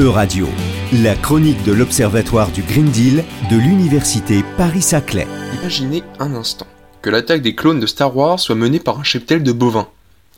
[0.00, 0.48] E-Radio,
[1.02, 5.26] la chronique de l'Observatoire du Green Deal de l'Université Paris-Saclay.
[5.60, 6.66] Imaginez un instant
[7.02, 9.88] que l'attaque des clones de Star Wars soit menée par un cheptel de bovins.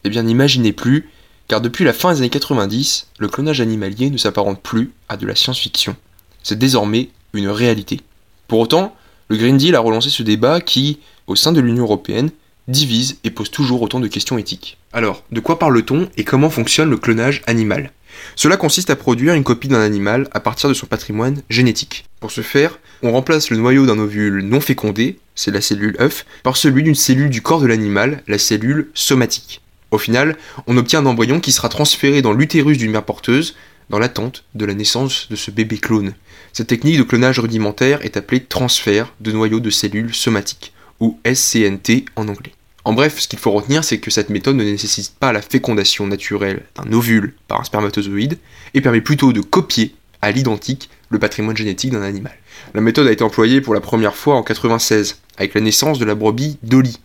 [0.03, 1.09] Eh bien, n'imaginez plus,
[1.47, 5.29] car depuis la fin des années 90, le clonage animalier ne s'apparente plus à de
[5.29, 5.95] la science-fiction.
[6.43, 8.01] C'est désormais une réalité.
[8.49, 8.97] Pour autant,
[9.29, 10.99] le Green Deal a relancé ce débat qui,
[11.29, 12.31] au sein de l'Union européenne,
[12.67, 14.79] divise et pose toujours autant de questions éthiques.
[14.93, 17.93] Alors, de quoi parle-t-on et comment fonctionne le clonage animal?
[18.37, 22.05] Cela consiste à produire une copie d'un animal à partir de son patrimoine génétique.
[22.21, 26.25] Pour ce faire, on remplace le noyau d'un ovule non fécondé, c'est la cellule œuf,
[26.43, 29.61] par celui d'une cellule du corps de l'animal, la cellule somatique.
[29.91, 33.57] Au final, on obtient un embryon qui sera transféré dans l'utérus d'une mère porteuse,
[33.91, 36.15] dans l'attente de la naissance de ce bébé clone.
[36.53, 42.07] Cette technique de clonage rudimentaire est appelée transfert de noyau de cellules somatiques, ou SCNT
[42.17, 42.53] en anglais.
[42.85, 46.07] En bref, ce qu'il faut retenir, c'est que cette méthode ne nécessite pas la fécondation
[46.07, 48.39] naturelle d'un ovule par un spermatozoïde,
[48.75, 52.37] et permet plutôt de copier à l'identique le patrimoine génétique d'un animal.
[52.75, 56.05] La méthode a été employée pour la première fois en 96, avec la naissance de
[56.05, 56.99] la brebis Dolly.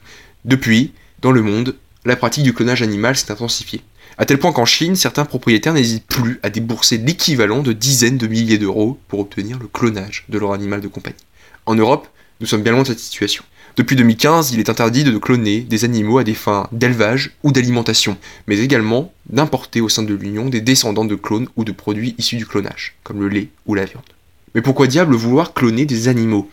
[0.46, 3.82] Depuis, dans le monde, la pratique du clonage animal s'est intensifiée.
[4.18, 8.26] À tel point qu'en Chine, certains propriétaires n'hésitent plus à débourser l'équivalent de dizaines de
[8.26, 11.16] milliers d'euros pour obtenir le clonage de leur animal de compagnie.
[11.68, 12.08] En Europe,
[12.40, 13.44] nous sommes bien loin de cette situation.
[13.78, 18.18] Depuis 2015, il est interdit de cloner des animaux à des fins d'élevage ou d'alimentation,
[18.48, 22.38] mais également d'importer au sein de l'Union des descendants de clones ou de produits issus
[22.38, 24.02] du clonage, comme le lait ou la viande.
[24.56, 26.50] Mais pourquoi diable vouloir cloner des animaux?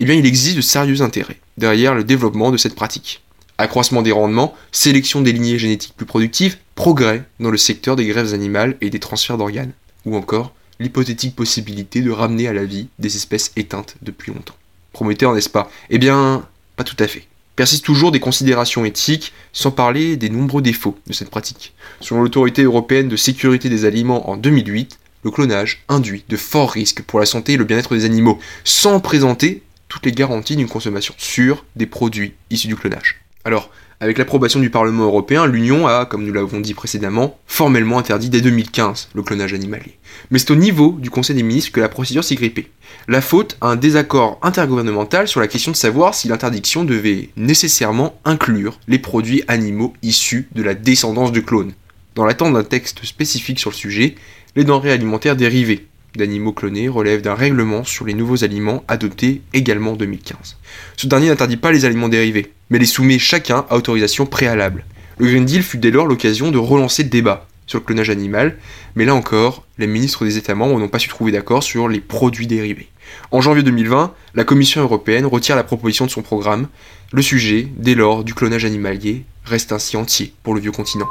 [0.00, 3.22] Eh bien, il existe de sérieux intérêts derrière le développement de cette pratique.
[3.58, 8.32] Accroissement des rendements, sélection des lignées génétiques plus productives, progrès dans le secteur des greffes
[8.32, 9.72] animales et des transferts d'organes,
[10.06, 14.56] ou encore l'hypothétique possibilité de ramener à la vie des espèces éteintes depuis longtemps.
[14.94, 15.70] Prometteur, n'est-ce pas?
[15.90, 17.26] Eh bien, pas tout à fait.
[17.56, 21.74] Persistent toujours des considérations éthiques, sans parler des nombreux défauts de cette pratique.
[22.00, 27.02] Selon l'autorité européenne de sécurité des aliments en 2008, le clonage induit de forts risques
[27.02, 31.14] pour la santé et le bien-être des animaux, sans présenter toutes les garanties d'une consommation
[31.18, 33.20] sûre des produits issus du clonage.
[33.44, 38.28] Alors, avec l'approbation du Parlement européen, l'Union a, comme nous l'avons dit précédemment, formellement interdit
[38.28, 39.98] dès 2015 le clonage animalier.
[40.30, 42.70] Mais c'est au niveau du Conseil des ministres que la procédure s'est grippée.
[43.08, 48.18] La faute à un désaccord intergouvernemental sur la question de savoir si l'interdiction devait nécessairement
[48.24, 51.72] inclure les produits animaux issus de la descendance de clones.
[52.14, 54.14] Dans l'attente d'un texte spécifique sur le sujet,
[54.56, 55.86] les denrées alimentaires dérivées
[56.16, 60.56] d'animaux clonés relèvent d'un règlement sur les nouveaux aliments adopté également en 2015.
[60.96, 64.84] Ce dernier n'interdit pas les aliments dérivés, mais les soumet chacun à autorisation préalable.
[65.18, 68.56] Le Green Deal fut dès lors l'occasion de relancer le débat sur le clonage animal,
[68.94, 72.00] mais là encore, les ministres des États membres n'ont pas su trouver d'accord sur les
[72.00, 72.88] produits dérivés.
[73.30, 76.68] En janvier 2020, la Commission européenne retire la proposition de son programme.
[77.12, 81.06] Le sujet, dès lors, du clonage animalier reste ainsi entier pour le vieux continent.